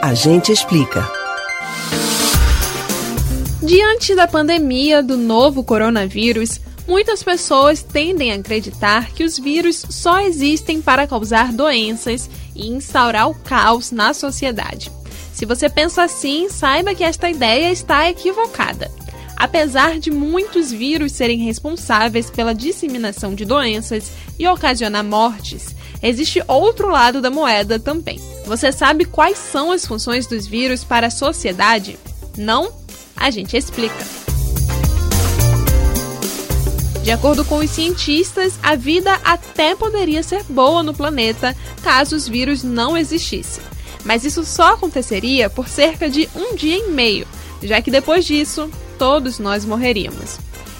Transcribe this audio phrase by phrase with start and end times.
[0.00, 1.10] A gente explica.
[3.60, 10.20] Diante da pandemia do novo coronavírus, muitas pessoas tendem a acreditar que os vírus só
[10.20, 14.92] existem para causar doenças e instaurar o caos na sociedade.
[15.34, 18.88] Se você pensa assim, saiba que esta ideia está equivocada.
[19.36, 26.88] Apesar de muitos vírus serem responsáveis pela disseminação de doenças e ocasionar mortes, existe outro
[26.88, 28.20] lado da moeda também.
[28.46, 31.98] Você sabe quais são as funções dos vírus para a sociedade?
[32.36, 32.72] Não?
[33.16, 34.06] A gente explica.
[37.08, 42.28] De acordo com os cientistas, a vida até poderia ser boa no planeta caso os
[42.28, 43.64] vírus não existissem.
[44.04, 47.26] Mas isso só aconteceria por cerca de um dia e meio,
[47.62, 50.38] já que depois disso todos nós morreríamos.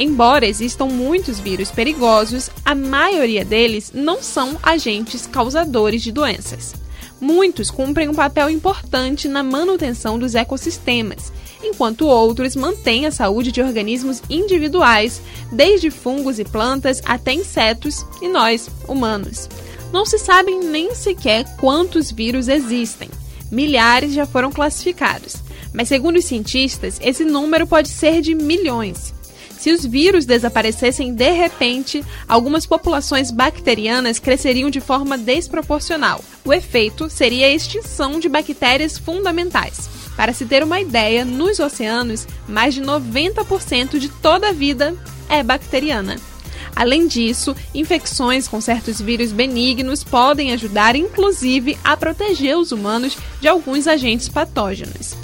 [0.00, 6.74] Embora existam muitos vírus perigosos, a maioria deles não são agentes causadores de doenças.
[7.20, 11.30] Muitos cumprem um papel importante na manutenção dos ecossistemas,
[11.62, 15.20] enquanto outros mantêm a saúde de organismos individuais,
[15.52, 19.50] desde fungos e plantas até insetos e nós, humanos.
[19.92, 23.10] Não se sabe nem sequer quantos vírus existem.
[23.52, 25.36] Milhares já foram classificados,
[25.74, 29.19] mas segundo os cientistas, esse número pode ser de milhões.
[29.60, 36.24] Se os vírus desaparecessem de repente, algumas populações bacterianas cresceriam de forma desproporcional.
[36.46, 39.90] O efeito seria a extinção de bactérias fundamentais.
[40.16, 44.96] Para se ter uma ideia, nos oceanos, mais de 90% de toda a vida
[45.28, 46.16] é bacteriana.
[46.74, 53.46] Além disso, infecções com certos vírus benignos podem ajudar, inclusive, a proteger os humanos de
[53.46, 55.14] alguns agentes patógenos.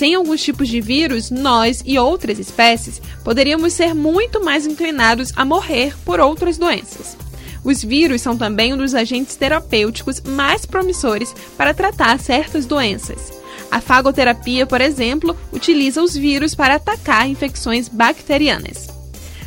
[0.00, 5.44] Sem alguns tipos de vírus, nós e outras espécies poderíamos ser muito mais inclinados a
[5.44, 7.18] morrer por outras doenças.
[7.62, 13.30] Os vírus são também um dos agentes terapêuticos mais promissores para tratar certas doenças.
[13.70, 18.88] A fagoterapia, por exemplo, utiliza os vírus para atacar infecções bacterianas.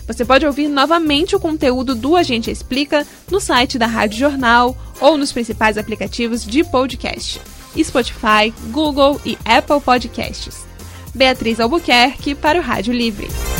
[0.06, 5.18] Você pode ouvir novamente o conteúdo do Agente Explica no site da Rádio Jornal ou
[5.18, 7.42] nos principais aplicativos de podcast.
[7.82, 10.66] Spotify, Google e Apple Podcasts.
[11.16, 13.53] Beatriz Albuquerque para o Rádio Livre.